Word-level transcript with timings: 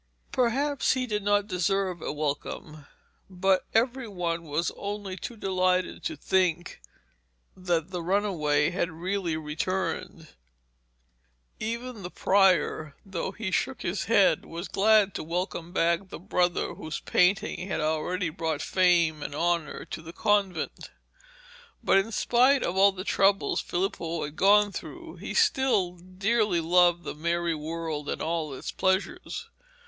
Perhaps 0.31 0.93
he 0.93 1.05
did 1.05 1.21
not 1.21 1.45
deserve 1.45 2.01
a 2.01 2.11
welcome, 2.11 2.87
but 3.29 3.67
every 3.71 4.07
one 4.07 4.41
was 4.45 4.71
only 4.75 5.15
too 5.15 5.37
delighted 5.37 6.03
to 6.05 6.15
think 6.15 6.81
that 7.55 7.91
the 7.91 8.01
runaway 8.01 8.71
had 8.71 8.89
really 8.89 9.37
returned. 9.37 10.29
Even 11.59 12.01
the 12.01 12.09
prior, 12.09 12.95
though 13.05 13.31
he 13.31 13.51
shook 13.51 13.83
his 13.83 14.05
head, 14.05 14.43
was 14.43 14.67
glad 14.67 15.13
to 15.13 15.23
welcome 15.23 15.71
back 15.71 16.09
the 16.09 16.17
brother 16.17 16.73
whose 16.73 16.99
painting 16.99 17.67
had 17.67 17.79
already 17.79 18.29
brought 18.31 18.63
fame 18.63 19.21
and 19.21 19.35
honour 19.35 19.85
to 19.85 20.01
the 20.01 20.13
convent. 20.13 20.89
But 21.83 21.99
in 21.99 22.11
spite 22.11 22.63
of 22.63 22.75
all 22.75 22.91
the 22.91 23.03
troubles 23.03 23.61
Filippo 23.61 24.23
had 24.23 24.35
gone 24.35 24.71
through, 24.71 25.17
he 25.17 25.35
still 25.35 25.91
dearly 25.91 26.59
loved 26.59 27.03
the 27.03 27.13
merry 27.13 27.53
world 27.53 28.09
and 28.09 28.19
all 28.19 28.51
its 28.55 28.71
pleasures. 28.71 29.47